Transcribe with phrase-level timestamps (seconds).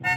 [0.00, 0.12] 欢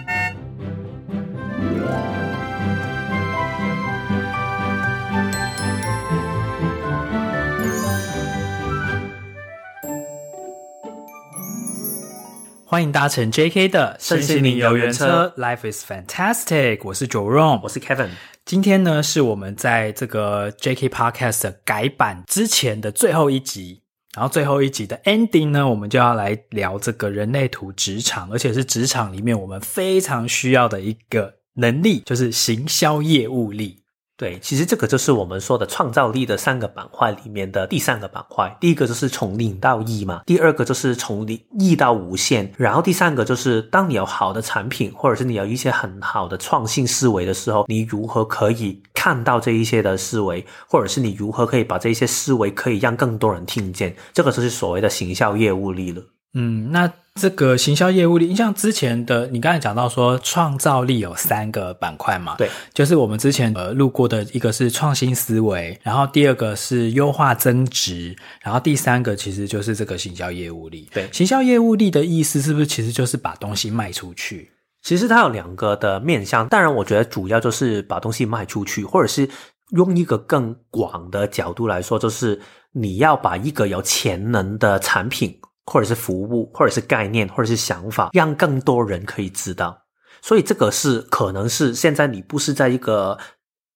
[12.83, 16.81] 迎搭乘 JK 的身心灵游园车，Life is fantastic。
[16.83, 18.09] 我是 Jerome，我是 Kevin。
[18.45, 23.81] 今天呢，是我们在这个 JK Podcast 改版之前的最后一集，
[24.13, 33.77] 然后最后一集的 ending 呢，我们就要来聊这个人类图职场，而且是职场里面我们非常需要的一个能力，就是行销业务力。
[34.17, 38.55] 对，其实这个就是我们说的创造力的三个板块里面的第三个板块。
[38.61, 56.03] 第一个就是从零到一嘛，第二个就是从零一到无限，然后第三个就是当你有好的产品，或者是你有一些很好的创新思维的时候，你如何可以看到这一些的思维，或者是你如何可以把这一些思维可以让更多人听见，这个就是所谓的行销业务力了。
[56.35, 62.35] 嗯，那这个行销业务力，你像之前的，你刚才讲到说创造力有三个板块嘛？
[62.37, 70.87] 对，就是我们之前呃录过的一个是创新思维，然后第二个是优化增值，然后第三个其实就是这个行销业务力。
[70.93, 74.51] 对，行销业务力的意思是不是其实就是把东西卖出去？
[74.81, 79.29] 其实它有两个的面向，当然我觉得主要就是把东西卖出去，或者是
[79.71, 82.39] 用一个更广的角度来说，就是
[82.71, 85.39] 你要把一个有潜能的产品。
[85.63, 89.79] 或者是服务，或者是概念，或者是想法，让更多人可以知道。
[90.21, 93.17] 所以这个是可能是现在你不是在一个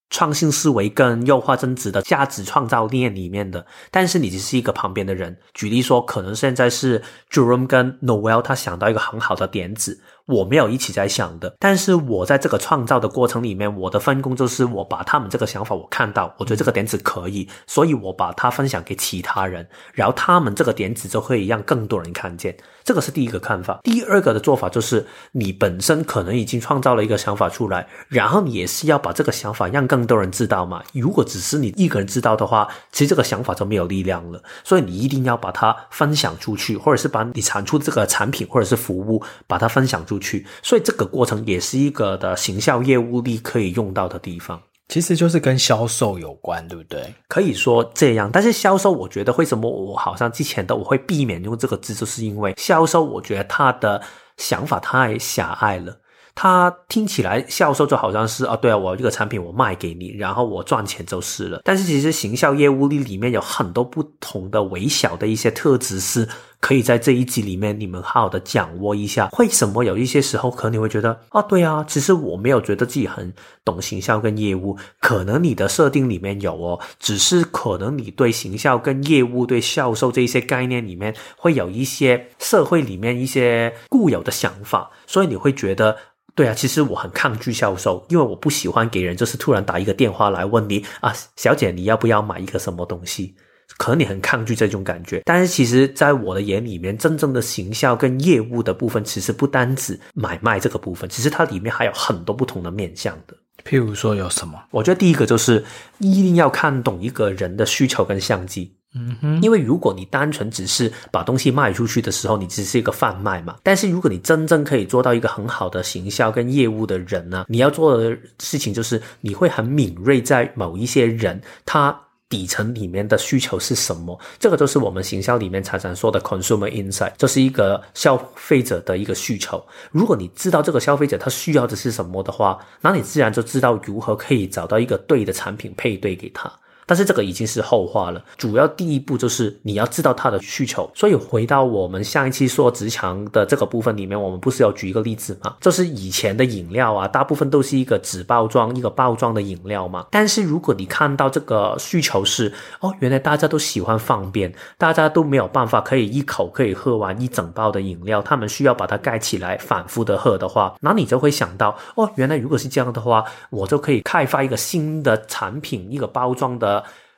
[0.09, 5.37] 创新思维跟优化增值的价值创造链里面的，但是你只是一个旁边的人。
[5.53, 10.01] 举例说，可能现在是 Jerome 跟 Noel 他想到一个很好的点子。
[10.25, 22.57] 我没有一起在想的，但是我在这个创造的过程里面，我的分工就是我把他们这个想法我看到，我觉得这个点子可以，所以我把它分享给其他人，然后他们这个点子就可以让更多人看见。
[22.85, 23.79] 这个是第一个看法。
[23.83, 30.83] 第二个的做法就是，你本身可能已经创造了一个想法出来，然后你也是要把这个想法让更多人知道嘛。
[30.93, 34.41] 如果只是你一个人知道的话，其实这个想法就没有力量了。
[34.63, 40.45] 所以你一定要把它分享出去，或者是把你产出这个产品或者是服务，把它分享出去。
[40.61, 47.13] 所以这个过程也是一个的行销业务力可以用到的地方，其实就是跟销售有关，对不对？
[47.27, 54.01] 可以说这样，但是销售，我觉得为什么我好像之前的我会避免用这个字，就是因为销售，我觉得他的
[54.37, 55.97] 想法太狭隘了。
[56.37, 61.61] 他听起来销售就好像是啊，对啊，我这个产品我卖给你，然后我赚钱就是了。
[61.63, 66.27] 但是其实行销业务力里面有很多不同的微小的一些特质，是
[66.59, 69.29] 可以在这一集里面你们好好的掌握一下。
[69.37, 73.33] 为什么有一些时候可能你会觉得啊，对啊，其实我没有觉得自己很
[73.63, 85.95] 懂行销跟业务，可能你的设定里面有哦，只是可能你对行销跟业务、对销售这一些概念里面会有一些社会里面一些固有的想法，所以你会觉得。
[86.37, 93.33] 对啊，其实我很抗拒销售，因为我不喜欢给人就是突然打一个电话来问你啊，小姐你要不要买一个什么东西？
[93.77, 103.35] 可能你很抗拒这种感觉，但是其实在我的眼里面，真正的行销跟业务的部分，其实不单指买卖这个部分，其实它里面还有很多不同的面向的。
[103.63, 104.61] 譬如说有什么？
[104.71, 105.63] 我觉得第一个就是
[105.99, 108.71] 一定要看懂一个人的需求跟相机。
[108.97, 113.57] 嗯哼，因为如果你单纯只是把东西卖出去的时候，你只是一个贩卖嘛。
[113.61, 121.97] 但是如果你真正可以做到一个很好的行销跟业务的人呢，你要做的事情就是你会很敏锐在某一些人他
[122.35, 124.19] 底层里面的需求是什么。
[124.37, 129.63] 这个就是我们行销里面常常说的 consumer insight，这是一个消费者的一个需求。
[129.91, 136.51] 如果你知道这个消费者他需要的是什么的话，那你自然就知道如何可以找到一个对的产品配对给他。
[136.85, 140.89] 但是这个已经是后话了，主要第一步就是你要知道他的需求。
[140.93, 145.55] 所以回到我们上一期说职场的这个部分里面，我们不是要举一个例子吗？
[145.59, 150.05] 就是以前的饮料啊，大部分都是一个纸包装、一个包装的饮料嘛。
[150.11, 166.74] 但是如果你看到这个需求是，哦，原来大家都喜欢方便，大家都没有办法可以一口可以喝完一整包的饮料，他们需要把它盖起来反复的喝的话，那你就会想到，哦，原来如果是这样的话，我就可以开发一个新的产品，一个包装的。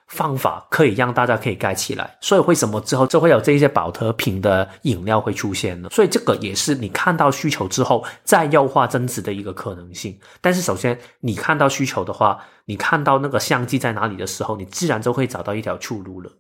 [0.08, 5.90] 方法可以让大家可以盖起来，所以为什么之后就会有这些保特瓶的饮料会出现呢？
[5.92, 10.18] 所以这个也是你看到需求之后再优化增值的一个可能性。
[10.40, 16.32] 但是首先你看到需求的话，你看到那个相机在哪里的时候，你自然就会找到一条出路了。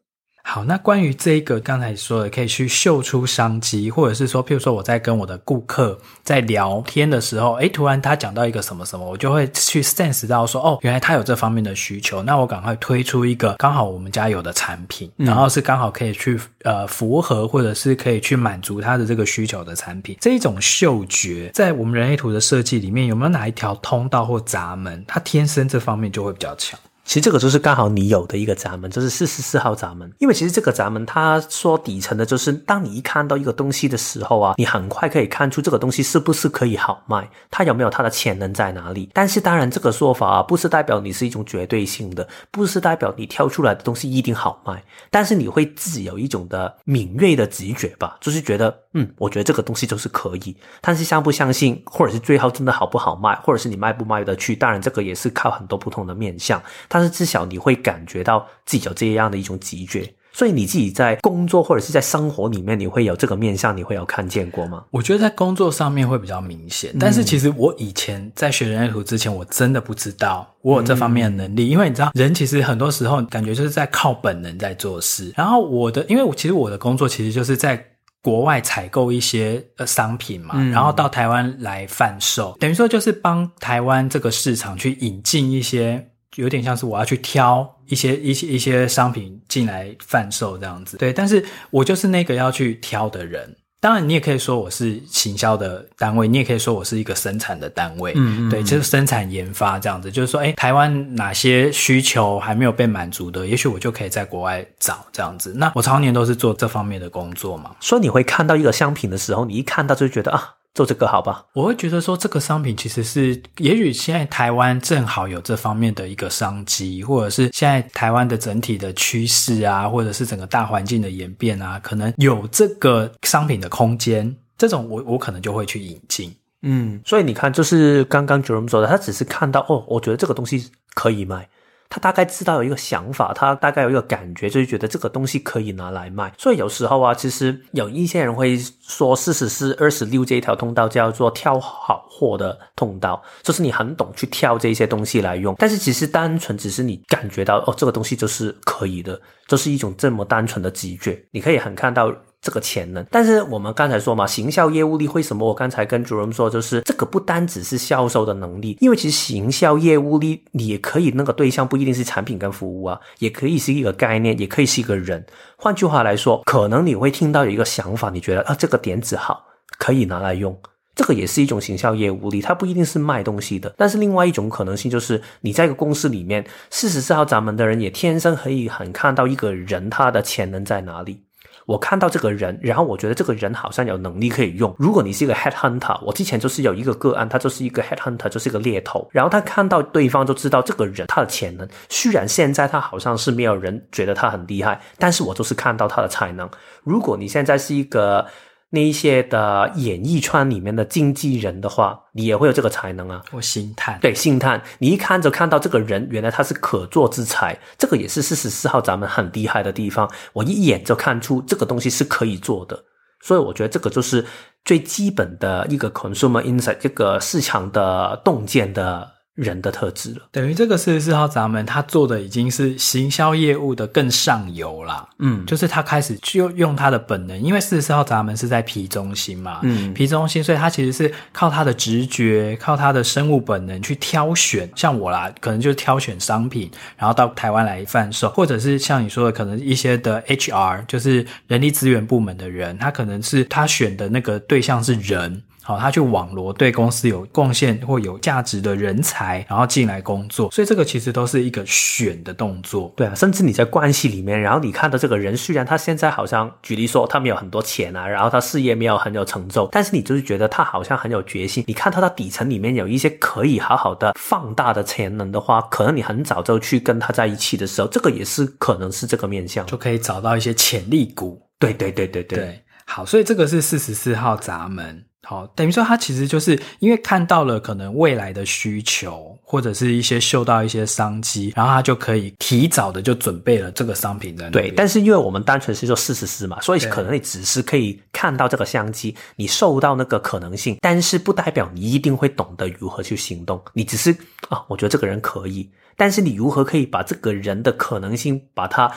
[0.49, 20.15] 好，那关于这个刚才说的，可以去嗅出商机，或者是说，譬如说我在跟我的顾客在聊天的时候，诶，突然他讲到一个什么什么，我就会去 sense 到说，哦，原来他有这方面的需求，那我赶快推出一个刚好我们家有的产品，然后是刚好可以去呃符合或者是可以去满足他的这个需求的产品。
[20.21, 26.79] 这一种嗅觉在我们人类图的设计里面，有没有哪一条通道或闸门，它天生这方面就会比较强？
[27.07, 30.12] 其实这个就是刚好你有的一个闸门，就是四十四号闸门。
[30.19, 39.09] 因为其实这个闸门它说底层的就是，当你一看到一个东西的时候啊，你很快可以看出这个东西是不是可以好卖，它有没有它的潜能在哪里。
[39.13, 44.83] 但是当然这个说法啊，不是代表你是一种绝对性的，不是代表你挑出来的东西一定好卖。
[45.09, 50.55] 但是你会自己有一种的敏锐的直觉吧，就是觉得，嗯，我觉得这个东西就是可以。
[50.81, 56.61] 但是相不相信，或者是最后真的好不好卖，或者是你卖不卖得去，当然这个也是靠很多不同的面相。
[56.88, 64.83] 但是至少你会感觉到自己有这样的一种直觉，所以你自己在工作或者是在生活里面，你会有这个面相，你会有看见过吗？
[64.91, 75.33] 我觉得在工作上面会比较明显，但是其实我以前在学人类图之前，我真的不知道我有这方面的能力，嗯、因为你知道，人其实很多时候感觉就是在靠本能在做事。
[75.35, 77.83] 然后我的，因为我其实我的工作其实就是在
[78.22, 86.10] 国外采购一些呃商品嘛，然后到台湾来贩售，等于说就是帮台湾这个市场去引进一些。
[86.36, 93.56] 有点像是我要去挑一些一些一些商品进来贩售这样子，对，但是我就是那个要去挑的人。
[93.79, 100.12] 当然，你也可以说我是行销的单位，你也可以说我是一个生产的单位，嗯，嗯，对，就是生产研发这样子。
[100.12, 105.53] 就是说，诶，台湾哪些需求还没有被满足的，也许我就可以在国外找这样子。
[105.56, 110.56] 那我常年都是做这方面的工作嘛，所以你会看到一个商品的时候，你一看到就觉得啊。
[110.77, 126.31] 做这个好吧，我会觉得说这个商品其实是，也许现在台湾正好有这方面的一个商机，或者是现在台湾的整体的趋势啊，或者是整个大环境的演变啊，可能有这个商品的空间，这种我我可能就会去引进。
[126.62, 131.50] 嗯，所以你看，就是刚刚 Jerome 说的，他只是看到哦，我觉得这个东西可以卖。
[131.89, 136.34] 他大概知道有一个想法，他大概有一个感觉，就是觉得这个东西可以拿来卖。
[136.38, 145.56] 所以有时候啊，其实有一些人会说，四十四二十六这一条通道叫做挑好货的通道，就是你很懂去挑这些东西来用。
[145.57, 152.13] 但是其实单纯只是你感觉到哦，这个东西就是可以的，就是一种这么单纯的直觉，你可以很看到。
[152.47, 155.45] 这个潜能，但是我们刚才说嘛，行销业务力为什么？
[155.45, 165.25] 我刚才跟主任说，就是这个不单只是销售的能力，因为其实行销业务力你也可以那个对象不一定是产品跟服务啊，也可以是一个概念，也可以是一个人。
[165.57, 169.44] 换句话来说，可能你会听到有一个想法，你觉得啊这个点子好，
[169.77, 170.57] 可以拿来用，
[170.95, 173.75] 这个也是一种行销业务力，它不一定是卖东西的。
[173.75, 181.26] 但是另外一种可能性就是，你在一个公司里面，四十四号闸门的人也天生可以很看到一个人他的潜能在哪里。
[181.68, 184.74] 我看到这个人，然后我觉得这个人好像有能力可以用。
[184.80, 189.08] 如果你是一个 head hunter，我之前就是有一个个案，他就是一个 head hunter，就是一个猎头。
[189.12, 196.50] 然后他看到对方就知道这个人他的潜能，虽然现在他好像是没有人觉得他很厉害，但是我就是看到他的才能。
[196.84, 198.25] 如果你现在是一个。
[198.69, 203.24] 那一些的演艺圈里面的经纪人的话，你也会有这个才能啊。
[203.31, 210.12] 我心探，对，心探，你一看就看到这个人，原来他是可做之才，这个也是四十四号咱们很厉害的地方。
[210.34, 212.84] 我一眼就看出这个东西是可以做的，
[213.22, 214.25] 所以我觉得这个就是
[214.66, 219.17] 最基本的一个 consumer insight，这个市场的洞见的。
[219.38, 225.07] 人的特质了，等于这个四十四号闸门，他做的已经是行销业务的更上游了。
[225.19, 234.68] 嗯，就是他开始就用他的本能，因为四十四号闸门是在皮中心嘛，嗯皮中心，所以他其实是靠他的直觉，靠他的生物本能去挑选。
[234.76, 245.44] 像我啦，可能就是挑选商品，然后到台湾来贩售，或者是像你说的，可能一些的 HR，就是人力资源部门的人，他可能是他选的那个对象是人。
[245.68, 252.94] 好，他去网罗对公司有贡献或有价值的人才，然后进来工作，所以这个其实都是一个选的动作。
[252.95, 261.66] 对啊，甚至你在关系里面，然后你看到这个人，虽然他现在好像举例说他没有很多钱啊，然后他事业没有很有成就，但是你就是觉得他好像很有决心。
[261.68, 271.45] 你看他的底层里面有一些可以好好的放大的潜能的话，可能你很早就去跟他在一起的时候，这个也是可能是这个面向，就可以找到一些潜力股。
[271.59, 272.64] 对对对对对，对。
[272.86, 275.04] 好，所以这个是四十四号闸门。
[275.30, 284.50] 好，等于说他其实就是因为看到了可能未来的需求，或者是一些嗅到一些商机，然后他就可以提早的就准备了这个商品的。
[284.52, 293.62] 对，但是因为我们单纯是说四十四嘛，所以可能你只是可以看到这个商机，你受到那个可能性，但是不代表你一定会懂得如何去行动。
[293.74, 294.16] 你只是
[294.48, 298.90] 啊，我觉得这个人可以，但是你如何可以把这个人的可能性把它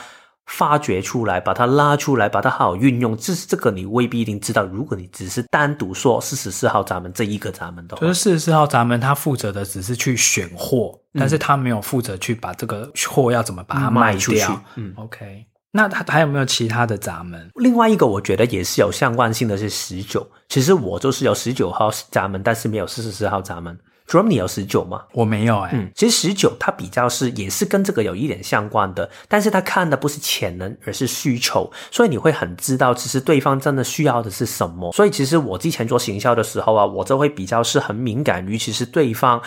[0.51, 4.63] 发掘出来，把它拉出来，把它好好运用，这是这个你未必一定知道。
[4.65, 14.45] 如果你只是单独说四十四号闸门这一个闸门的话，就是四十四号闸门，他负责的只是去选货，嗯、但是他没有负责去把这个货要怎么把它卖，卖出去。
[14.75, 15.45] 嗯，OK。
[15.71, 17.49] 那他还有没有其他的闸门？
[17.55, 20.29] 另外一个我觉得也是有相关性的是十九。
[20.49, 23.79] 其实我就是有十九号闸门，但是没有四十四号闸门。
[24.11, 25.03] Jerome，你有十九吗？
[25.13, 25.77] 我没有哎、欸。
[25.77, 34.91] 嗯，其实十九它比较是也是跟这个有一点相关的，但是他看的不是潜能，而是需求，所以你会很知道其实对方真的需要的是什么。
[34.91, 39.41] 所以其实我之前做行销的时候啊，我就会比较是很敏感于其实对方。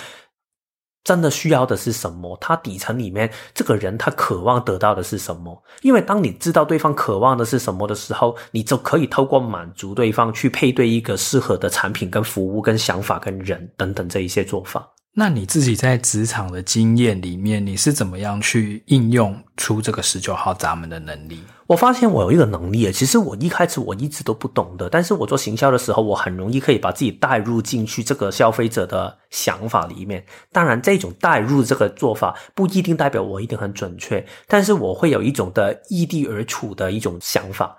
[1.04, 2.36] 真的需要的是什么？
[2.40, 5.62] 他底层里面这个人他渴望得到的是什么？
[5.82, 14.88] 因为当你知道对方渴望的是什么的时候，你就可以透过满足对方去配对一个适合的产品、跟服务、跟想法、跟人等等这一些做法。
[15.16, 21.38] 那你自己在职场的经验里面，你是怎么样去应用出这个十九号闸门的能力？
[21.68, 30.26] 我发现我有一个能力，其实我一开始我一直都不懂的，但是我做行销的时候，我很容易可以把自己带入进去这个消费者的想法里面。
[30.50, 37.76] 当然，这种带入这个做法不一定代表我一定很准确，但是我会有一种的异地而处的一种想法。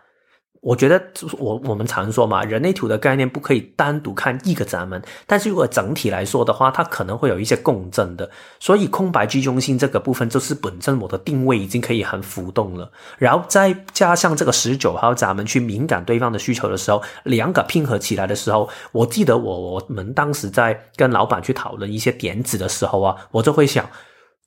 [0.65, 0.99] 我觉得
[1.37, 8.27] 我我们常说嘛，人类图的概念不可以单独看一个闸门，但是如果整体来说的话，它可能会有一些共振的。
[8.59, 23.87] 所以空白居中心这个部分，就是本身我的定位已经可以很浮动了，然后再加上这个十九号闸门去敏感对方的需求的时候，两个拼合起来的时候，我记得我我们当时在跟老板去讨论一些点子的时候啊，我就会想，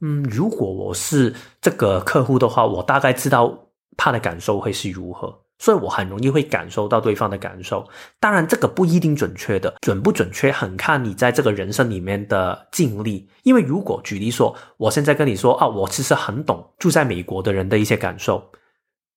[0.00, 3.56] 嗯，如果我是这个客户的话，我大概知道
[3.96, 5.32] 他的感受会是如何。
[5.58, 7.86] 所以我很容易会感受到对方的感受，
[8.20, 13.28] 当然这个不一定准确的，准不准确很看你在这个人生里面的经历。
[13.42, 18.50] 因为如果举例说，我现在跟你说啊，我其实很懂住在美国的人的一些感受。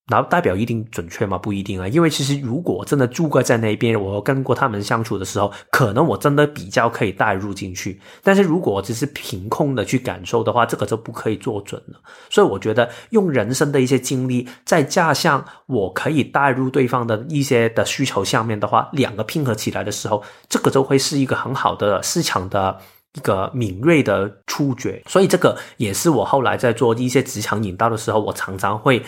[0.08, 1.38] 然后代表一定准确吗？
[1.38, 8.02] 不一定啊，因为其实如果真的住过在那边，我跟过他们相处的时候，可能我真的比较可以带入进去。
[8.22, 12.00] 但是如果只是凭空的去感受的话，这个就不可以做准了。
[12.30, 22.78] 所以我觉得用人生的一些经历，再加上我可以带入对方的一些的需求下面的话，两个拼合起来的时候，这个就会是一个很好的市场的
[23.14, 25.02] 一个敏锐的触觉。
[25.08, 29.02] 所以这个也是我后来在做一些职场引导的时候，我常常会。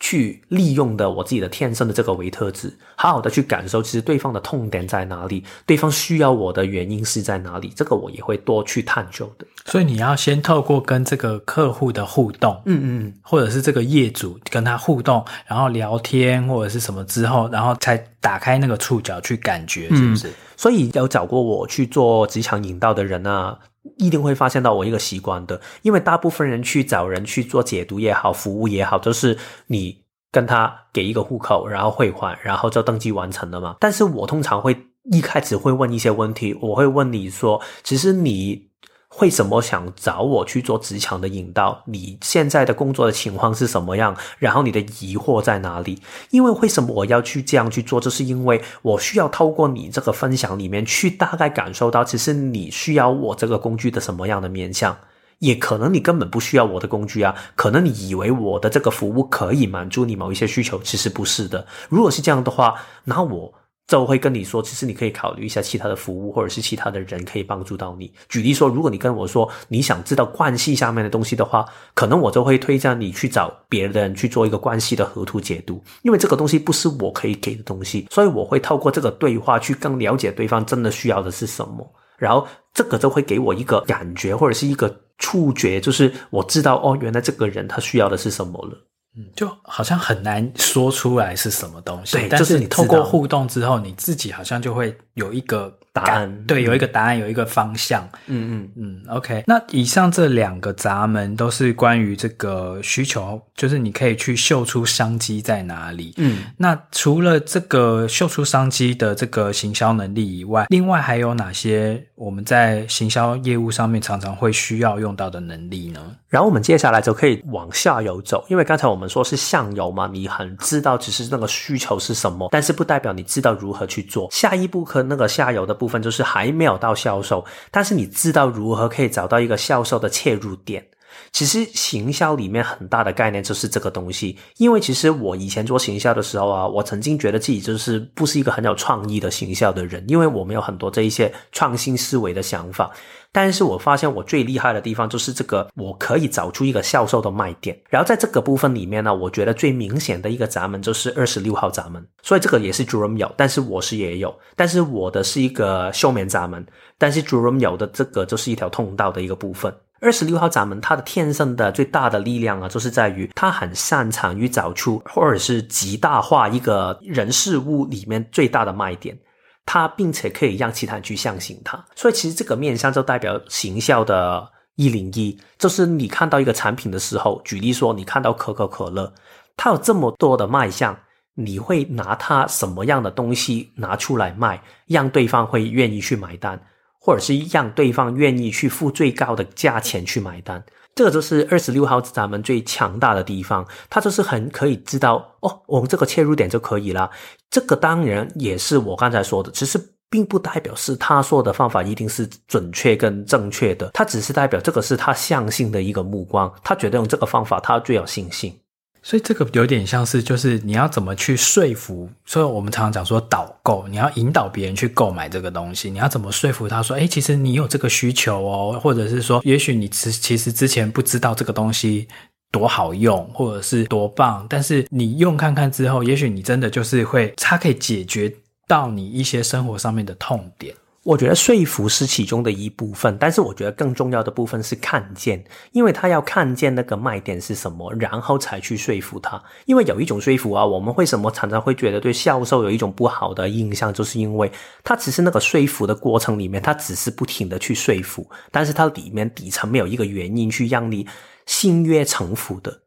[0.00, 9.46] 去利用的我自己的天生的这个微特质，好好的去感受，其实对方的痛点在哪里，对方需要我的原因是在哪里，这个我也会多去探究的。
[9.66, 20.28] 所以你要先透过跟这个客户的互动，嗯嗯，或者是这个业主跟他互动，然后聊天或者是什么之后，然后才打开那个触角去感觉，是不是？
[20.28, 23.58] 嗯，所以有找过我去做职场引导的人啊。
[23.96, 33.76] 一定会发现到我一个习惯的，因为大部分人去找人去做解读也好，服务也好，都是你跟他给一个户口，然后汇款，然后就登记完成了嘛。
[33.80, 34.76] 但是我通常会
[35.12, 38.69] 一开始会问一些问题，我会问你说，其实你。
[39.18, 41.82] 为什么想找我去做职场的引导？
[41.86, 44.16] 你现在的工作的情况是什么样？
[44.38, 46.00] 然后你的疑惑在哪里？
[46.30, 48.00] 因为为什么我要去这样去做？
[48.00, 54.96] 就是因为我需要透过你这个分享里面去大概感受到，其实你需要我这个工具的什么样的面向？
[55.40, 61.66] 也可能你根本不需要我的工具啊，可能你以为我的这个服务可以满足你某一些需求，其实不是的。
[61.88, 62.74] 如果是这样的话，
[63.04, 63.54] 那我。
[63.90, 68.08] 就会跟你说，其实你可以考虑一下其他的服务，或者是其他的人可以帮助到你。
[68.28, 81.84] 举例说，如果你跟我说你想知道关系下面的东西的话，可能我就会推荐你去找别人去做一个关系的河图解读，因为这个东西不是我可以给的东西，所以我会透过这个对话去更了解对方真的需要的是什么，
[82.16, 88.86] 然后这个就会给我一个感觉或者是一个触觉，就是我知道哦，原来这个人他需要的是什么了。
[89.16, 98.08] 嗯，就好像很难说出来是什么东西，对，但是你透过互动之后，你自己好像就会有一个答案，对，有一个答案，有一个方向。
[98.26, 99.42] 嗯嗯嗯，OK。
[99.46, 106.14] 那以上这两个闸门都是关于这个需求，就是你可以去嗅出商机在哪里。
[106.18, 116.00] 嗯，那除了这个嗅出商机的这个行销能力以外，另外还有哪些我们在行销业务上面常常会需要用到的能力呢？
[116.28, 124.28] 然后我们接下来就可以往下游走，因为刚才我们说是上游嘛，你很知道只是那个需求是什么，但是不代表你知道如何去做。
[124.30, 130.86] 下一步和那个下游的部分就是还没有到销售，但是你知道如何可以找到一个销售的切入点。
[131.32, 142.90] 其实行销里面很大的概念就是这个东西，因为其实我以前做行销的时候啊，我曾经觉得自己就是不是一个很有创意的行销的人，因为我们有很多这一些创新思维的想法。
[143.32, 147.80] 但是我发现我最厉害的地方就是这个，我可以找出一个销售的卖点。
[147.88, 152.04] 然后在这个部分里面呢，我觉得最明显的一个闸门就是二十六号闸门。
[152.22, 156.66] 所以这个也是 Jerome 有，但是我是也有，但是我的是一个休眠闸门，
[156.98, 159.72] 但是 Jerome 有的这个就是一条通道的一个部分。
[160.00, 169.18] 二十六号闸门，它的天生的最大的力量啊，就是在于它很擅长于找出或者是极大化一个人事物里面最大的卖点，
[169.66, 171.84] 它并且可以让其他人去相信它。
[171.94, 179.12] 所以其实这个面向就代表行销的一零一，就是你看到一个产品的时候，举例说，你看到可口可乐，
[179.54, 180.98] 它有这么多的卖相，
[181.34, 186.58] 你会拿它什么样的东西拿出来卖，让对方会愿意去买单？
[187.00, 190.62] 或者是让对方愿意去付最高的价钱去买单，
[190.94, 193.66] 这个就是二十六号咱们最强大的地方。
[193.88, 197.10] 他就是很可以知道哦，我们这个切入点就可以了。
[197.48, 199.80] 这个当然也是我刚才说的，其实
[200.10, 208.54] 并不代表是他说的方法一定是准确跟正确的，他只是代表这个是他相信的一个目光，他觉得用这个方法他最有信心。
[209.02, 222.06] 所以这个有点像是，就是你要怎么去说服，所以我们常常讲说导购，你要引导别人去购买这个东西，你要怎么说服他说，诶，其实你有这个需求哦，或者是说，也许你其其实之前不知道这个东西
[222.52, 228.30] 多好用，或者是多棒，但是你用看看之后，也许你真的就是会，它可以解决
[228.68, 230.74] 到你一些生活上面的痛点。
[231.02, 235.42] 我觉得说服是其中的一部分，但是我觉得更重要的部分是看见，
[235.72, 239.42] 因为他要看见那个卖点是什么，然后才去说服他。
[239.64, 244.52] 因为有一种说服啊，我们为什么常常会觉得对销售有一种不好的印象，就是因为
[244.84, 251.06] 他只是那个说服的过程里面，他只是不停的去说服，但是它里面底层没有一个原因去让你
[251.46, 252.82] 心悦诚服的。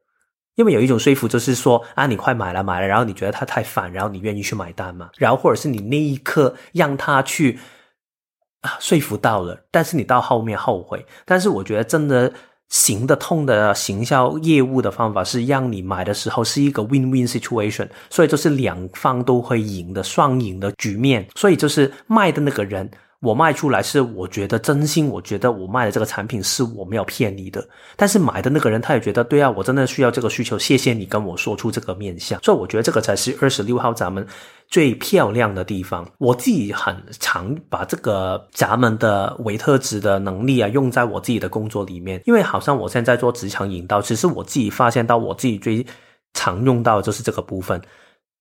[0.53, 7.57] 因为有一种说服就是说啊，你快买了买了，然后你觉得他太烦，然后你愿意去买单嘛，然后或者是你那一刻让他去。
[8.63, 11.05] 啊，说服到了，但是你到后面后悔。
[11.23, 12.33] 但是我觉得真的
[12.69, 21.27] 行得通的行销业务的方法是让你买的时候是一个 win-win situation，所以就是两方都会赢的双赢的局面。
[21.35, 22.89] 所以就是卖的那个人。
[23.23, 27.65] 我卖出来是我觉得真心，我觉得我卖的这个产品是我没有骗你的。
[27.95, 32.37] 但是买的那个人他也觉得对啊，我真的需要这个需求，谢谢你跟我说出这个面向。
[32.43, 34.27] 所以我觉得这个才是二十六号咱们
[34.73, 36.03] 最漂亮的地方。
[36.17, 45.85] 我自己很常把这个闸门的维特值的能力啊用在我自己的工作里面，因为好像我现在做职场引导，其实我自己发现到我自己最
[46.33, 47.79] 常用到就是这个部分。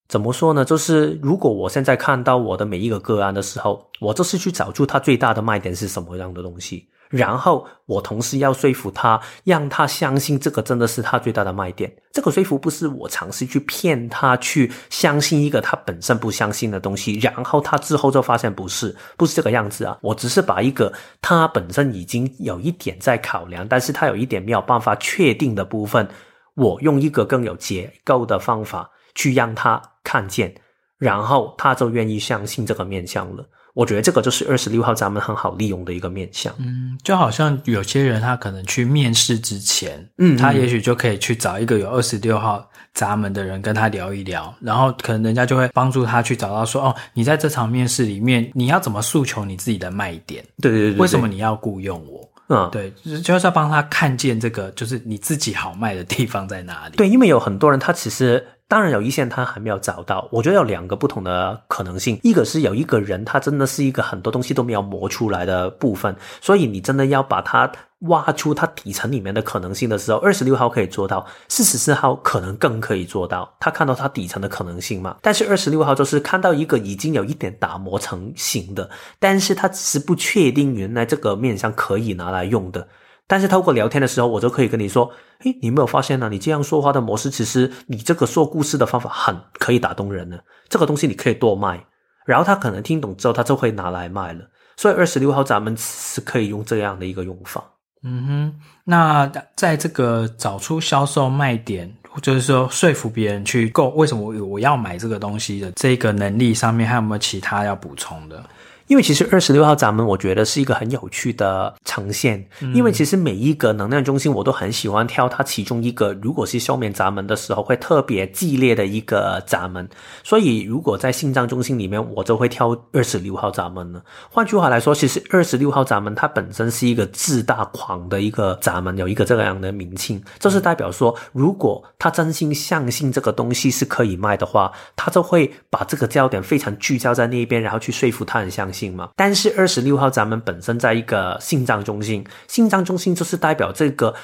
[0.09, 0.65] 怎么说呢？
[0.65, 11.95] 就是如果我现在看到我的每一个个案的时候，我就是去找出它最大的卖点是什么样的东西，然后我同时要说服他，让他相信这个真的是他最大的卖点。
[12.11, 19.97] 这个说服不是我尝试去骗他去相信一个他本身不相信的东西，然后他之后就发现不是，不是这个样子啊。
[20.01, 26.09] 我只是把一个他本身已经有一点在考量，但是他有一点没有办法确定的部分，
[26.55, 29.81] 我用一个更有结构的方法去让他。
[30.05, 30.53] 看见，
[30.99, 33.47] 然后他就愿意相信这个面向了。
[33.75, 36.53] 我觉得这个就是二十六号闸门很好利用的一个面向。
[36.59, 50.45] 嗯，就好像有些人他可能去面试之前，嗯，他也许就可以去找一个有二十六号闸门的人跟他聊一聊，然后可能人家就会帮助他去找到说，哦，你在这场面试里面，你要怎么诉求你自己的卖点？
[50.61, 52.29] 对对对，对，为什么你要雇佣我？
[52.49, 56.97] 嗯，对，就是要帮他看见这个，就是你自己好卖的地方在哪里。
[56.97, 58.47] 对，因为有很多人他其实。
[58.73, 67.71] 当然有一些他还没有找到，我觉得有两个不同的可能性，一个是有一个人他真的是一个很多东西都没有磨出来的部分，所以你真的要把它
[68.09, 75.19] 挖出它底层里面的可能性的时候，二十六号可以做到，四十四号可能更可以做到，他看到它底层的可能性嘛。
[75.21, 82.89] 但是二十六号就是看到一个已经有一点打磨成型的，但是他只是不确定原来这个面向可以拿来用的。
[83.27, 85.11] 但是透过聊天的时候，我就可以跟你说
[85.45, 86.29] ：“诶，你没有发现呢？
[86.31, 90.39] 你这样说话的模式，其实你这个说故事的方法很可以打动人呢。
[90.69, 91.83] 这个东西你可以多卖，
[92.27, 94.41] 然后他可能听懂之后，他就会拿来卖了。
[94.77, 97.65] 所以二十六号咱们是可以用这样的一个用法。
[98.05, 108.45] 嗯哼，那在这个找出销售卖点，就是说说服别人去购，为什么我我要买这个东西的这个能力上面，还有没有其他要补充的？
[108.87, 112.47] 因为其实二十六号闸门，我觉得是一个很有趣的呈现。
[112.75, 119.89] 因为其实每一个能量中心，我都很喜欢挑它其中一个，如果是休眠闸门的时候，会特别激烈的一个闸门。
[120.23, 124.03] 所以，如果在心脏中心里面，我就会挑二十六号闸门呢。
[124.31, 138.72] 换句话来说，其实二十六号闸门它本身是一个自大狂的一个闸门，有一个这样的名称，就是代表说，如果他真心相信这个东西是可以卖的话，他就会把这个焦点非常聚焦在那边，然后去说服他人相信。
[138.73, 144.15] 信吗但是二十六号咱们本身在一个心脏中心，心脏中心就是代表这个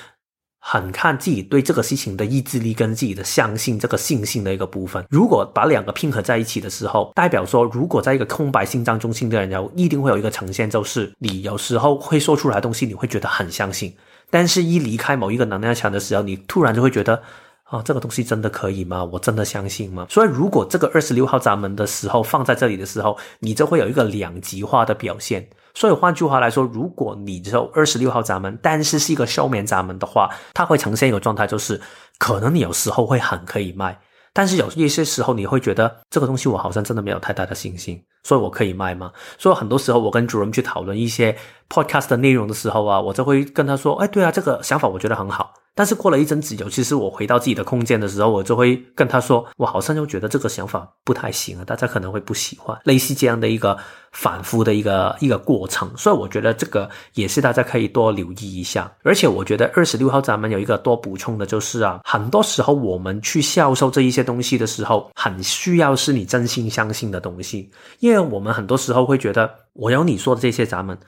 [0.61, 5.04] 很看自己对这个事情的意志力跟自己的相信这个信心的一个部分。
[5.08, 13.94] 如果把两个拼合在一起的时候，代表说，如果在一个空白心脏中心的人，有一定会有一个呈现，就是你有时候会说出来东西，你会觉得很相信，
[14.30, 17.22] 但是一离开某一个能量场的时候，你突然就会觉得。
[17.70, 19.04] 啊、这个东西真的可以吗？
[19.04, 20.07] 我真的相信吗？
[20.09, 25.46] 所以，如果这个二十六号闸门的时候放在这里的时候，你就会有一个两极化的表现。
[25.74, 31.78] 所以，换句话来说，如果你只有二十六号闸门，但是是一个休眠闸门的话，它会呈现一个状态，就是
[32.18, 34.00] 可能你有时候会很可以卖，
[34.33, 39.12] 但是有一些时候你会觉得这个东西我好像真的没有太大的信心，所以我可以卖吗？
[39.37, 41.37] 所以很多时候我跟主人去讨论一些
[41.68, 53.78] podcast 的内容的时候啊，我就会跟他说：“哎，对啊，这个想法我觉得很好。”但是过了一阵子，尤其是我回到自己的空间的时候，我就会跟他说：“我好像又觉得这个想法不太行啊，大家可能会不喜欢。”类似这样的一个
[54.10, 58.92] 反复的一个一个过程，所以我觉得这个也是大家可以多留意一下。
[59.04, 70.98] 而且我觉得二十六号咱们有一个多补充的就是啊，很多时候我们去销售这一些东西的时候，很需要是你真心相信的东西，因为我们很多时候会觉得我有你说的这些咱们。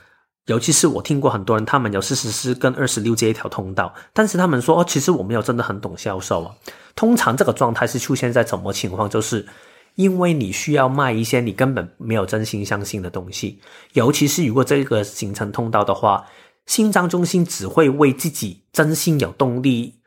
[0.51, 6.53] 尤其是我听过很多人，他们有四十四跟二十六这一条通道，但是他们说哦，其实我没有真的很懂销售啊。
[6.97, 9.09] 通常这个状态是出现在什么情况？
[9.09, 9.47] 就是
[9.95, 13.61] 因为你需要卖一些你根本没有真心相信的东西。
[13.93, 16.27] 尤其是如果这个形成通道的话，
[16.67, 20.00] 心脏中心只会为自己真心有动力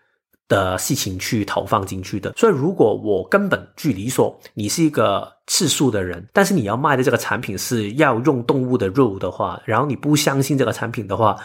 [0.54, 11.36] 的事情去投放进去的，所以如果我根本距离说你是一个吃素的人，但是你要卖的这个产品是要用动物的肉的话，然后你不相信这个产品的话，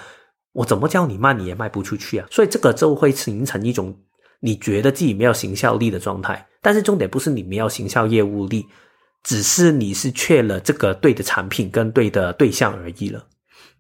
[0.53, 2.27] 我怎么叫你卖你也卖不出去啊？
[2.31, 3.97] 所以这个就会形成一种
[4.41, 6.47] 你觉得自己没有行销力的状态。
[6.61, 8.67] 但是重点不是你没有行销业务力，
[9.23, 13.25] 只是你是缺了这个对的产品跟对的对象而已了。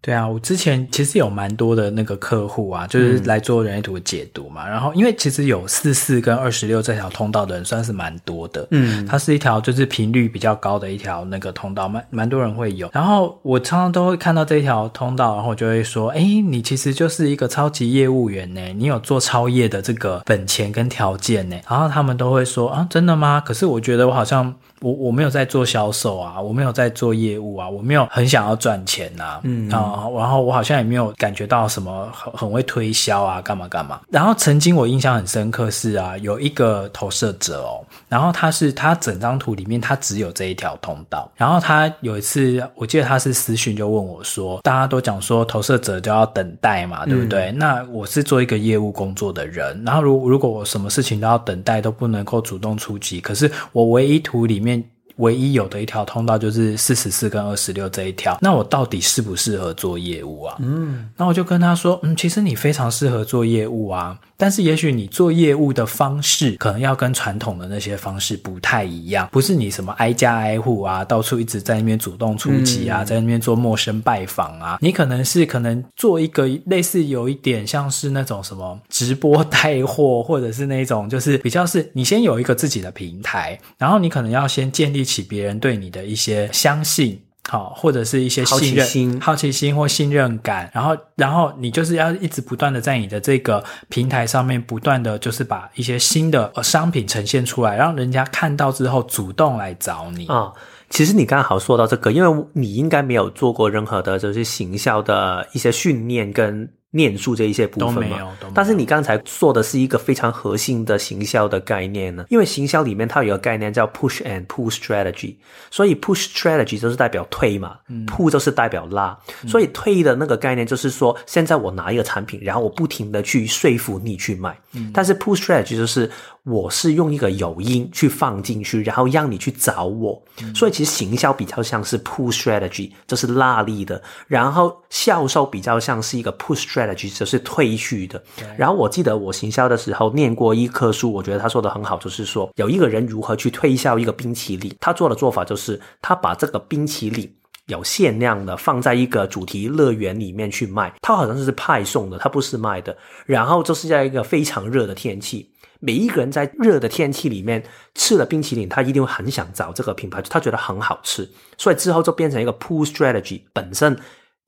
[0.00, 4.66] 对啊，我之前其实有蛮多的那个客户啊，就是来做人类图的解读嘛。
[4.66, 12.88] 嗯、然后，因为其实有四四跟二十六这条通道的人算是蛮多的，嗯，它是一条就是频率比较高的一条那个通道，蛮蛮多人会有。
[12.92, 21.56] 然后我常常都会看到这一条通道，然后我就会说，哎，你其实就是一个超级业务员呢，你有做超业的这个本钱跟条件呢。
[21.68, 23.42] 然后他们都会说，啊，真的吗？
[23.44, 24.54] 可是我觉得我好像。
[24.80, 34.00] 我我没有在做销售啊，我没有在做业务啊，我没有很想要赚钱呐、啊，嗯啊，然后我好像也没有感觉到什么很很会推销啊，干嘛干嘛。
[34.10, 47.50] 然后曾经我印象很深刻是啊，有一个投射者哦，然后他是他整张图里面他只有这一条通道，然后他有一次我记得他是私讯就问我说，大家都讲说投射者就要等待嘛，对不对？
[47.50, 54.84] 嗯、那我是做一个业务工作的人，然后如如果我什么事情都要等待，都不能够主动出击，可是我唯一图里面。
[55.18, 60.56] 唯一有的一条通道就是四十四跟二十六这一条，那我到底适不适合做业务啊？
[60.58, 64.18] 嗯，那我就跟他说，嗯，其实你非常适合做业务啊。
[64.38, 87.20] 但是也许你做业务的方式可能要跟传统的那些方式不太一样，不是你什么挨家挨户啊，到处一直在那边主动出击啊，嗯、在那边做陌生拜访啊，你可能是可能做一个类似有一点像是那种什么直播带货，或者是那种就是比较是你先有一个自己的平台，然后你可能要先建立起别人对你的一些相信。
[87.48, 100.52] 好，或者是一些信任、好奇心、好奇心或信任感，然后，然后你就是要一直不断的在你的这个平台上面不断的就是把一些新的商品呈现出来，让人家看到之后主动来找你啊、哦。
[100.90, 106.68] 其实你刚好说到这个，因为你应该没有做过任何的就是行销的一些训练跟。
[106.90, 108.18] 念书这一些部分嘛。
[108.54, 115.36] 但是你刚才说的是一个非常核心的行销的概念呢，因为行销里面它有一个概念叫 push and pull strategy，
[115.70, 126.10] 所以 push strategy 就是代表推嘛，嗯，pull 就是代表拉，所以推的那个概念就是说，现在我拿一个产品，然后我不停的去说服你去买，嗯，但是 pull strategy 就是。
[126.48, 138.22] 我是用一个有因去放进去，然后让你去找我，嗯、所以其实行销比较像是 pull strategy，就是拉力的；然后销售比较像是一个 push strategy，就是退去的。
[138.56, 147.30] 然后我记得我行销的时候念过一棵书，我觉得他说的很好，就是说有一个人如何去推销一个冰淇淋，他做的做法就是他把这个冰淇淋
[147.66, 150.94] 有限量的，放在一个主题乐园里面去卖。
[151.02, 152.96] 它好像是派送的，它不是卖的。
[153.26, 157.64] 然后就是在一个非常热的天气，每一个人在热的天气里面
[157.94, 163.98] 吃了冰淇淋，他一定会很想找这个品牌，他觉得很好吃，所以之后就变成一个 pull strategy 本身。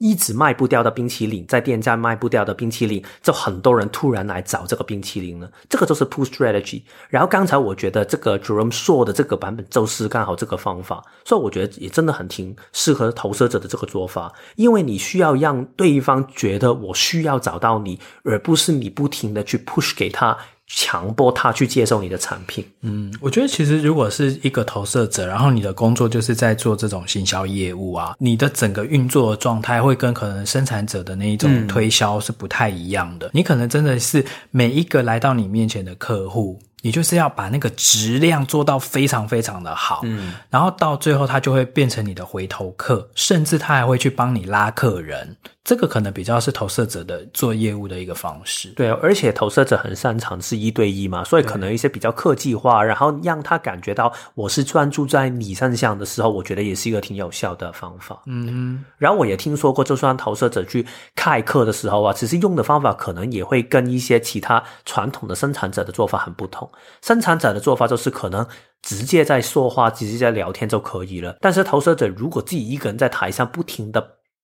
[0.03, 5.51] 一直卖不掉的冰淇淋，在店家卖不掉的冰淇淋，就很多人突然来找这个冰淇淋了。
[5.69, 6.81] 这个就是 pull strategy。
[7.11, 20.38] 然后刚才我觉得这个 Jerome 说的这个版本就是刚好这个方法，所以我觉得也真的很挺适合投射者的这个做法，因为你需要让对方觉得我需要找到你，而不是你不停的去 push 给他。
[20.72, 22.64] 强迫他去接受你的产品。
[22.83, 33.26] 嗯，我觉得其实如果是一个投射者，然后你的工作就是在做这种行销业务啊，你的整个运作的状态会跟可能生产者的那一种推销是不太一样的。
[33.26, 36.61] 嗯，你可能真的是每一个来到你面前的客户。
[36.83, 45.37] 你就是要把那个质量做到非常非常的好，嗯，然后到最后他就会变成你的回头客，甚至他还会去帮你拉客人。
[45.62, 48.71] 这个可能比较是投射者的做业务的一个方式。
[48.71, 58.21] 对，而且投射者很擅长是一对一嘛，所以可能一些比较客制化，然后让他感觉到我是专注在你身上的时候，我觉得也是一个挺有效的方法。
[58.27, 66.69] 嗯哼，然后我也听说过，就算投射者去开课的时候啊，其实用的方法可能也会跟一些其他传统的生产者的做法很不同。
[67.02, 68.46] 生产者的做法就是可能
[68.83, 71.37] 直接在说话，直接在聊天就可以了。
[71.40, 74.00] 但是投射者如果自己一个人在台上不停的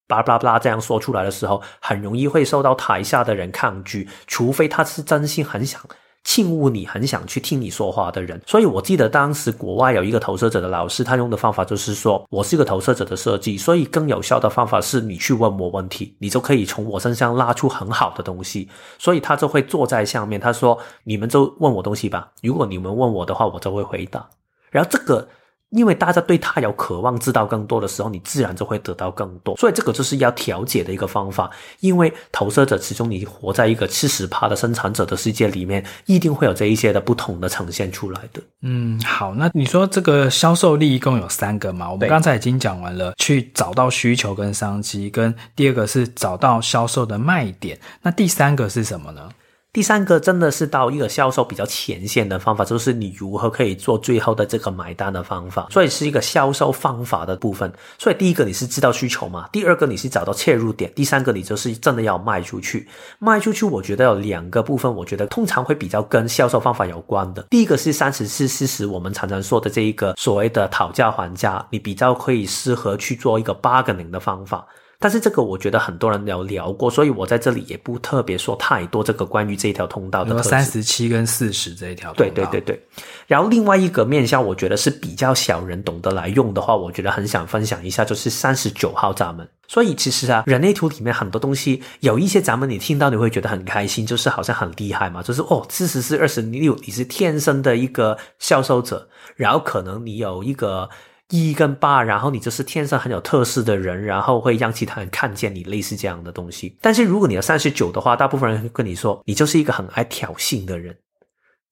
[0.06, 5.80] 巴拉巴拉这样说出来的时候，很容易会受到台下的人抗拒，除非他是真心很想。
[6.26, 24.28] 庆误你很想去听你说话的人，所以我记得当时国外有一个投射者的老师，他用的方法就是说，我是一个投射者的设计，所以更有效的方法是你去问我问题，你就可以从我身上拉出很好的东西，所以他就会坐在下面，他说，你们就问我东西吧，如果你们问我的话，我就会回答，
[24.70, 25.28] 然后这个。
[25.70, 29.56] 因为大家对他有渴望知道更多的时候，你自然就会得到更多。
[29.56, 31.50] 所以这个就是要调节的一个方法。
[31.80, 38.40] 因为投射者始终你活在一个七十趴的生产者的世界里面，一定会有这一些的不同的呈现出来的。
[38.62, 41.90] 嗯，好，那你说这个销售力一共有三个嘛？
[41.90, 47.78] 我们刚才已经讲完了，去找到需求跟商机，跟第二个是找到销售的卖点。
[48.02, 49.28] 那第三个是什么呢？
[49.76, 57.70] 第三个真的是到一个销售比较前线的方法，就是你如何可以做最后的这个买单的方法，所以是一个销售方法的部分。
[57.98, 62.88] 所以第一个你是知道需求嘛，第二个你是找到切入点，第三个你就是真的要卖出去。
[63.18, 67.42] 卖出去，我觉得有两个部分，我觉得通常会比较跟销售方法有关的。
[67.50, 74.66] 第一个是三十四四十，我们常常说的这一个所谓的讨价还价，你比较可以适合去做一个 bargaining 的方法。
[74.98, 80.42] 但是这个我觉得很多人有聊过，所以我在这里也不特别说太多这个关于这一条通道的。
[80.42, 82.34] 三十七跟四十这一条通道。
[82.34, 82.82] 对对对对。
[83.26, 89.46] 然后另外一个面向，我觉得是比较小人懂得来用的话，我觉得很想分享一下，就是三十九号闸门。
[89.68, 100.88] 所以其实啊，人类图里面很多东西，有一些闸门你听到你会觉得很开心，就是好像很厉害嘛，就是哦，四十四、二十六，你是天生的一个销售者，然后可能你有一个。
[101.30, 106.76] 一跟八，然后你就是天生很有特色的人，然后会让其他人看见你类似这样的东西。
[106.80, 110.96] 但是如果你有三十九的话，大部分人会跟你说，你就是一个很爱挑衅的人。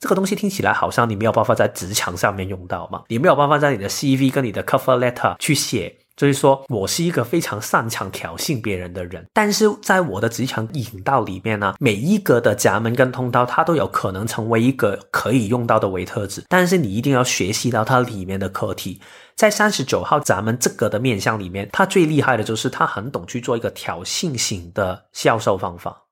[0.00, 5.96] 这个东西听起来好像你没有办法在职场上面用到嘛，你没有办法在你的 CV 跟你的 cover letter 去写。
[6.16, 19.00] 所以说我是一个非常擅长挑衅别人的人，但是在我的职场引导里面呢，每一个的闸门跟通道，它都有可能成为一个可以用到的维特子，但是你一定要学习到它里面的课题。
[19.34, 26.03] 在三十九号闸门这个的面向里面，他最厉害的就是他很懂去做一个挑衅型的销售方法。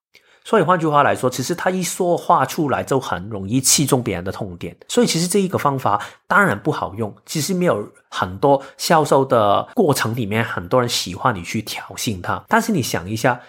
[0.45, 4.77] 所以换句话来说，其实他一说话出来就很容易气中别人的痛点。
[4.89, 7.15] 所以其实这一个方法当然不好用。
[7.25, 12.45] 其实没有很多销售的过程里面，很多人喜欢你去挑衅他。
[12.49, 13.41] 但是你想一下。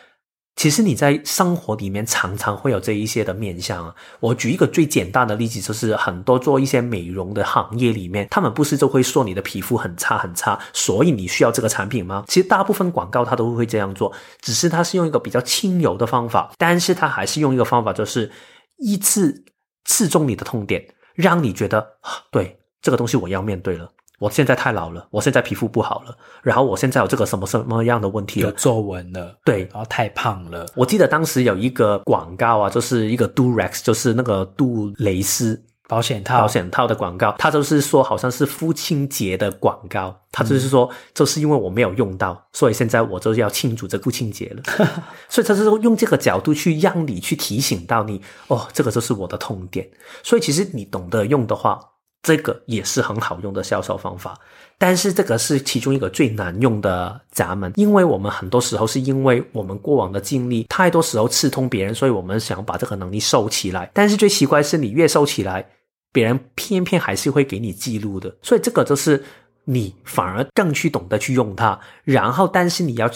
[0.55, 3.95] 其实你在生活里面常常会有这一些的面向啊。
[4.19, 12.23] 我举一个最简单的例子，就是很多做一些美容的行业里面，他们不是就会说你的皮肤很差很差，所以你需要这个产品吗？
[12.27, 18.31] 其实大部分广告他都会这样做，只是他是用一个比较轻柔的方法，但是他还是用一个方法，就是
[18.77, 19.43] 一次
[19.85, 21.97] 刺中你的痛点，让你觉得，
[22.31, 23.91] 对，这个东西我要面对了。
[24.23, 28.47] 我现在太老了，我现在皮肤不好了，然后我现在有这个什么什么样的问题了？
[28.47, 30.65] 有皱纹了，对，然后太胖了。
[30.75, 44.63] 我记得当时有一个广告啊，就是一个 Durex，就是那个杜蕾斯保险套保险套的广告，他就是说好像是父亲节的广告，他就是说，就是因为我没有用到，嗯、所以现在我就要庆祝这父亲节了。
[45.27, 49.85] 所以他是用这个角度去让你去提醒到你，哦，这个就是我的痛点。
[50.23, 51.77] 所以其实你懂得用的话。
[52.23, 54.35] 这个也是很好用的销售方法。
[54.79, 63.91] 但是这个是其中一个最难用的闸门，因为我们很多时候是因为我们过往的经历，太多时候刺痛别人，所以我们想把这个能力收起来。
[63.93, 65.63] 但是最奇怪是，你越收起来，
[66.11, 68.35] 别人偏偏还是会给你记录的。
[68.41, 69.23] 所以这个就是
[69.65, 73.09] 你反而更去懂得去用它，然后但是你要。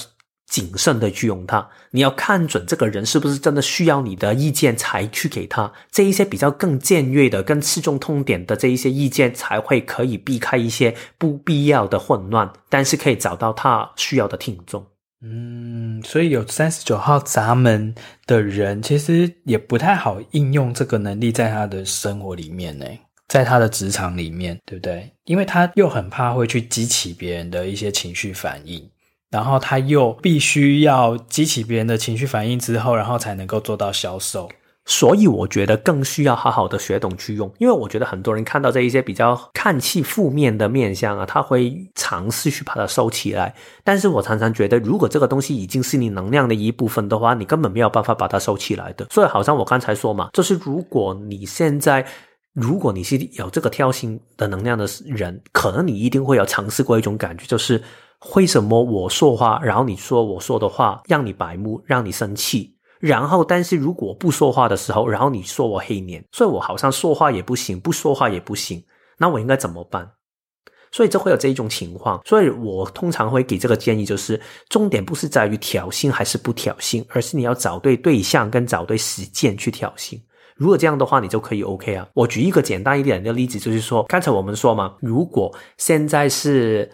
[0.47, 5.71] 谨慎的去用它，你要看准这个人是不是真的需要你的意见才去给他。
[5.91, 14.85] 这一些比较更尖锐的、更刺中痛点的这一些意见，才会可以避开一些不必要的混乱，但是可以找到他需要的听众。
[15.21, 17.93] 嗯，所以有三十九号闸门
[18.25, 22.85] 的人，其实也不太好应用这个能力在他的生活里面呢，
[23.27, 25.11] 在他的职场里面，对不对？
[25.25, 28.87] 因为他又很怕会去激起别人的一些情绪反应。
[29.29, 34.49] 然后他又必须要激起别人的情绪反应之后，然后才能够做到销售。
[34.89, 43.53] 所以我觉得更需要好好的学懂去用，因为我觉得很多人看到这一些比较看似负面的面相啊，他会尝试去把它收起来。
[43.83, 49.05] 但是我常常觉得，如果这个东西已经是你能量的一部分的话，你根本没有办法把它收起来的。
[49.11, 52.05] 所以好像我刚才说嘛，就是如果你现在，
[52.53, 57.83] 如果你是有这个挑衅的能量的人，可能你一定会有尝试过一种感觉，就是。
[58.35, 62.75] 为什么我说话，然后你说我说的话让你白目，让你生气？
[62.99, 68.83] 然后，但是如果不说话的时候，然后你说我黑脸，所以我好像说话也不行，不说话也不行，
[69.19, 70.09] 那我应该怎么办？
[70.91, 72.19] 所以这会有这一种情况。
[72.25, 80.19] 所以我通常会给这个建议，就是重点不是在于挑衅还是不挑衅，而是你要找对对象跟找对时间去挑衅。
[80.55, 82.07] 如果这样的话，你就可以 OK 啊。
[82.15, 86.91] 我举一个简单一点的例子，就是说，刚才我们说嘛，如果现在是。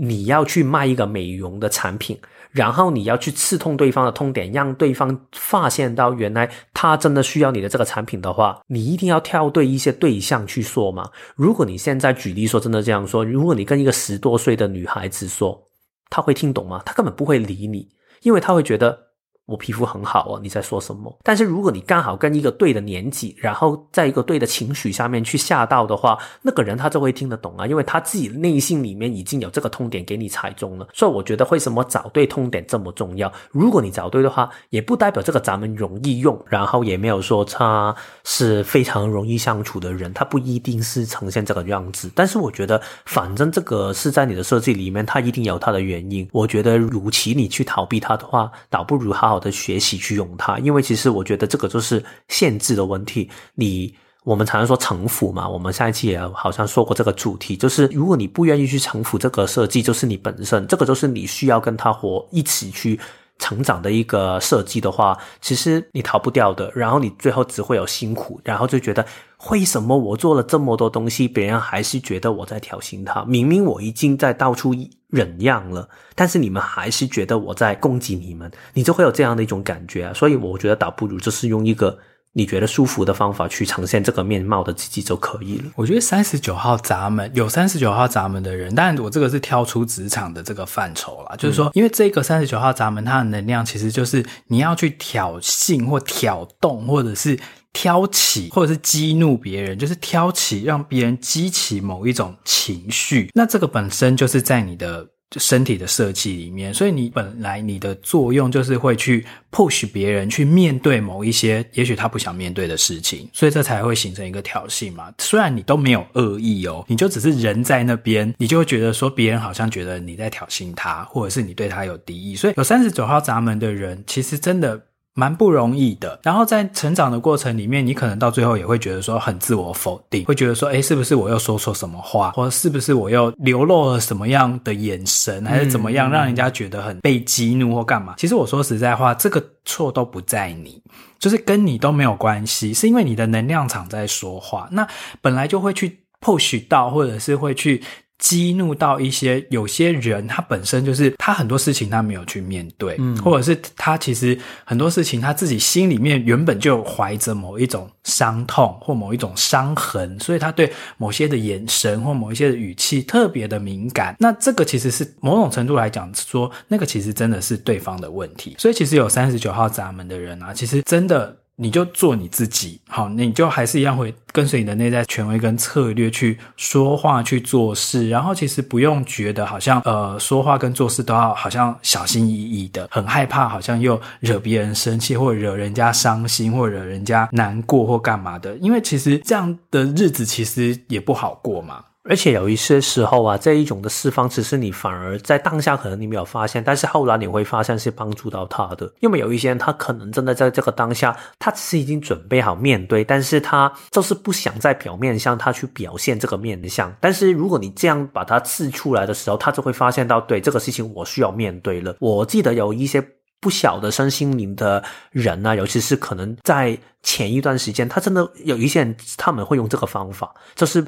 [0.00, 2.16] 你要去卖一个美容的产品，
[2.52, 11.10] 然后你要去刺痛对方的痛点，让对方发现到原来他真的需要你的这个产品的话，你一定要挑对一些对象去说嘛。
[11.34, 15.60] 如果你现在举例说真的这样说，如果你跟一个十多岁的女孩子说，
[16.08, 16.80] 她会听懂吗？
[16.86, 17.88] 她根本不会理你，
[18.22, 19.07] 因为她会觉得。
[19.48, 21.16] 我皮肤很好哦，你在说什么？
[21.24, 30.86] 但是如果你刚好跟一个对的年纪，然后在一个对的情绪下面去下到的话，那个人他就会听得懂啊，因为他自己内心里面已经有这个痛点给你踩中了。
[30.92, 33.32] 所以我觉得为什么找对痛点这么重要？
[33.50, 42.10] 如果你找对的话，也不代表这个咱们容易用，然后也没有说他是非常容易相处的人，他不一定是呈现这个样子。
[42.14, 46.28] 但是我觉得，反正这个是在你的设计里面，他一定有他的原因。
[46.32, 49.37] 我觉得，如其你去逃避他的话，倒不如好好。
[49.38, 53.28] 的学习去用它，因为其实我觉得这个就是限制的问题。
[53.54, 62.98] 你我们常常说城府嘛，我们上一期也好像说过这个主题，就是如果你不愿意去城府这个设计，就是你本身这个就是你需要跟他活一起去
[63.38, 66.70] 成长的一个设计的话，其实你逃不掉的。
[66.74, 69.06] 然后你最后只会有辛苦，然后就觉得
[69.50, 73.24] 为什么我做了这么多东西，别人还是觉得我在挑衅他？
[73.24, 74.74] 明明我已经在到处
[75.10, 80.12] 忍让了，但是你们还是觉得我在攻击你们，你就会有这样的一种感觉啊。
[80.14, 81.98] 所以我觉得倒不如就是用一个。
[82.34, 85.64] 你觉得舒服的方法去呈现这个面貌的自己就可以了。
[85.74, 97.36] 我觉得三十九号闸门有三十九号闸门的人，但我这个是跳出职场的这个范畴啦，就是说，因为这个三十九号闸门它的能量其实就是你要去挑衅或挑动，或者是
[97.78, 103.30] 挑起，或者是激怒别人，就是挑起让别人激起某一种情绪。
[103.34, 105.06] 那这个本身就是在你的。
[105.36, 115.12] 身体的设计里面，所以你本来你的作用就是会去 push 别人去面对某一些也许他不想面对的事情，所以这才会形成一个挑衅嘛。
[115.18, 122.34] 虽然你都没有恶意哦，你就只是人在那边，你就会觉得说别人好像觉得你在挑衅他，或者是你对他有敌意。
[122.34, 124.82] 所以有三十九号闸门的人，其实真的。
[125.18, 138.14] 蛮不容易的，然后在成长的过程里面，你可能到最后也会觉得说很自我否定，会觉得说，哎，是不是我又说错什么话，或者是不是我又流露了什么样的眼神，还是怎么样，让人家觉得很被激怒或干嘛？
[138.16, 140.80] 其实我说实在话，这个错都不在你，
[141.18, 144.86] 就是跟你都没有关系，是因为你的能量场在说话，那
[145.20, 147.82] 本来就会去 push 到，或者是会去。
[148.18, 164.16] 激怒到一些有些人，他本身就是他很多事情他没有去面对，嗯，或者是他其实很多事情他自己心里面原本就怀着某一种伤痛或某一种伤痕，所以他对某些的眼神或某一些的语气特别的敏感。
[164.18, 168.56] 那这个其实是某种程度来讲说，那个其实真的是对方的问题。
[168.58, 171.36] 所以其实有三十九号闸门的人啊，其实真的。
[171.60, 191.84] 你就做你自己，好，你就还是一样会跟随你的内在权威跟策略去说话去做事，然后其实不用觉得好像呃说话跟做事都要好像小心翼翼的，很害怕好像又惹别人生气或惹人家伤心或惹人家难过或干嘛的，因为其实这样的日子其实也不好过嘛。
[192.08, 198.90] 而且有一些时候啊，这一种的释放，其实你反而在当下可能你没有发现，但是后来你会发现是帮助到他的。
[199.00, 206.90] 因为有一些人，他可能真的在这个当下，他其实已经准备好面对，但是他就是不想在表面上他去表现这个面相。
[206.98, 211.94] 但是如果你这样把它刺出来的时候，他就会发现到，对，这个事情我需要面对了。
[212.00, 213.06] 我记得有一些
[213.38, 220.82] 不小的身心灵的人啊，尤其是可能在前一段时间，他真的有一些人他们会用这个方法，就是。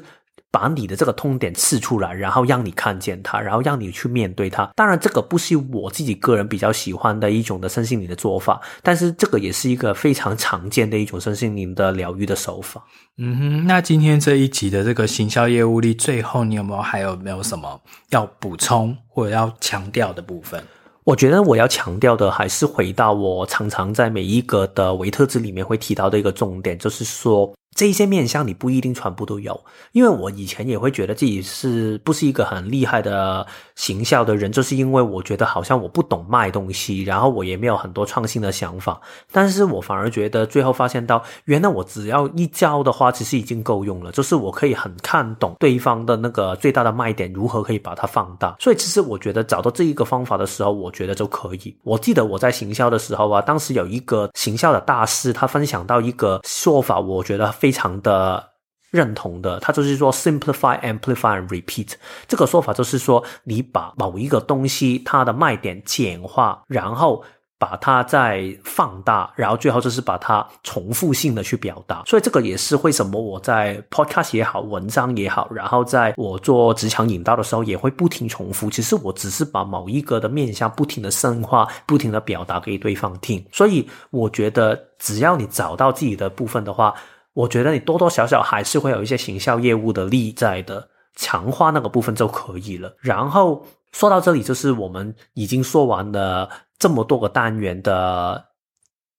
[0.51, 4.69] 把你的这个痛点刺出来，然后让你看见它，然后让你去面对它。
[4.75, 12.83] 当然，这个不是我自己个人比较喜欢的一种的身心灵的做法，但是这个也是一个非常常见的一种身心灵的疗愈的手法。
[13.17, 17.79] 嗯哼，那今天这一集的这个行销业务力，最后你有没有还有没有什么
[18.09, 20.61] 要补充或者要强调的部分？
[21.05, 27.51] 我觉得我要强调的还是回到我常常在每一个的维特兹里面会提到的一个重点，就是说。
[27.73, 29.59] 这一些面相你不一定全部都有，
[29.93, 38.99] 因为我以前也会觉得自己是不是一个很厉害的行销的人，就是因为我觉得好像我不懂卖东西，然后我也没有很多创新的想法。
[39.31, 48.53] 但是我反而觉得最后发现到，原来我只要一教的话，其实已经够用了，就是我可以很看懂对方的那个最大的卖点，如何可以把它放大。
[48.59, 51.73] 所以其实我觉得找到这一个方法的时候，我觉得就可以。
[51.83, 57.49] 我记得我在行销的时候啊，当时有一个行销的大师，他分享到一个说法，我觉得。
[57.61, 58.43] 非常的
[58.89, 61.93] 认同的，他就是说 simplify, amplify repeat
[62.27, 67.23] 这个说法，就是说你把某一个东西它的卖点简化，然后
[67.59, 72.01] 把它再放大，然后最后就是把它重复性的去表达。
[72.07, 78.67] 所以这个也是为什么我在 podcast 也好，文章也好，然后在我做职场引导的时候也会不停重复。
[78.71, 83.45] 其实我只是把某一个的面向不停的深化，不停的表达给对方听。
[83.51, 86.93] 所以我觉得只要你找到自己的部分的话。
[87.33, 92.93] 我觉得你多多少少还是会有一些行销业务的力在的，强化那个部分就可以了。
[92.99, 98.50] 然后说到这里，就是我们已经说完了这么多个单元的。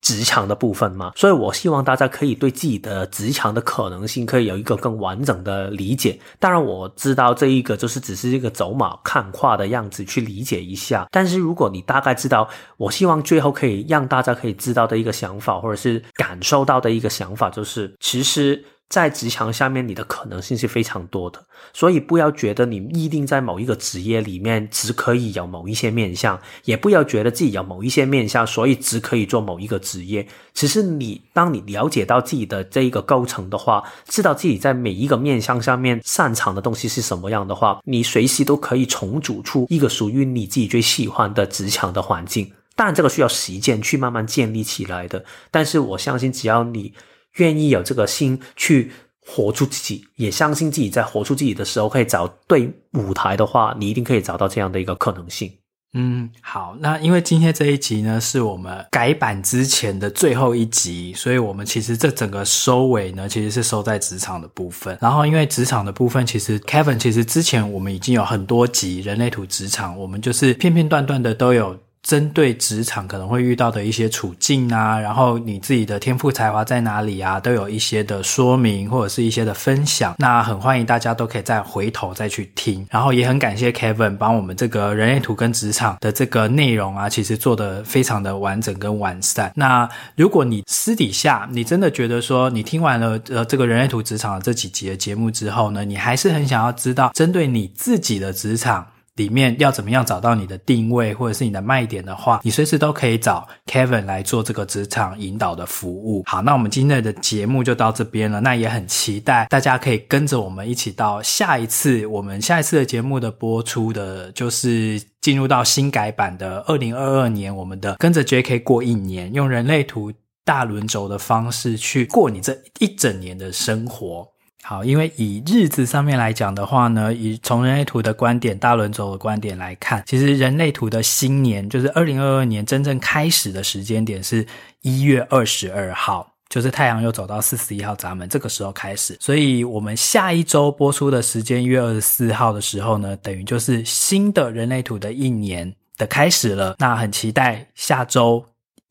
[0.03, 6.18] 职场的部分嘛，所以我希望大家可以对自己的职场的可能性可以有一个更完整的理解。
[6.38, 11.07] 当然，我知道这一个就是只是一个走马看花的样子去理解一下。
[11.11, 18.62] 但是如果你大概知道，我希望最后可以让大家可以知道的一个想法，或者是感受到的一个想法，就是其实。
[18.93, 30.28] 在职场下面，你的可能性是非常多的，所以不要觉得你一定在某一个职业里面只可以有某一些面相，也不要觉得自己有某一些面相，所以只可以做某一个职业。
[30.53, 42.53] 其实你当你了解到自己的这一个构成的话，知道自己在每一个面相上面擅长的东西是什么样的话，你随时都可以重组出一个属于你自己最喜欢的职场的环境。
[42.76, 46.93] 当然，这个需要时间去慢慢建立起来的，但是我相信只要你。
[47.37, 48.91] 愿意有这个心去
[49.24, 55.51] 活出自己，也相信自己在活出自己的时候可以找对舞台的话，你一定可以找到这样的一个可能性。
[55.95, 64.97] 嗯，好，那因为今天这一集呢是我们改版之前的最后一集，所以我们其实这整个收尾呢其实是收在职场的部分。
[65.03, 71.78] 然后因为职场的部分，其实 Kevin 其实之前我们已经有很多集人类图职场，我们就是片片段段的都有。
[72.03, 80.14] 针对职场可能会遇到的一些处境啊，然后你自己的天赋才华在哪里啊，都有一些的说明或者是一些的分享。
[80.18, 89.53] 那很欢迎大家都可以再回头再去听，然后也很感谢 Kevin 帮我们这个人类图跟职场的这个内容啊，其实做得非常的完整跟完善。
[89.55, 98.86] 那如果你私底下你真的觉得说你听完了呃这个人类图职场的这几集的节目之后呢，你还是很想要知道针对你自己的职场。
[99.16, 106.22] 里面要怎么样找到你的定位或者是你的卖点的话，你随时都可以找 Kevin 来做这个职场引导的服务。
[106.26, 108.40] 好，那我们今天的节目就到这边了。
[108.40, 120.10] 那也很期待大家可以跟着我们一起到下一次，我们下一次的节目的播出的，就是进入到新改版的二零二二年，我们的跟着 JK 过一年，用人类图
[120.44, 124.32] 大轮轴的方式去过你这一整年的生活。
[124.64, 134.46] 好，因为以日子上面来讲的话呢，以从人类图的观点、大轮轴的观点来看，其实人类图的新年就是二零二二年真正开始的时间点是
[134.82, 139.16] 一月二十二号，就是太阳又走到四十一号闸门，这个时候开始。
[139.20, 146.76] 所以我们下一周播出的时间一月二十四号的时候呢，等于就是新的人类图的一年的开始了。
[146.78, 148.44] 那很期待下周。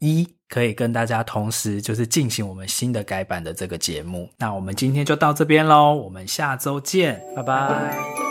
[0.03, 4.29] 一可以跟大家同时就是进行我们新的改版的这个节目。
[4.37, 8.30] 那我们今天就到这边喽，我们下周见，拜拜。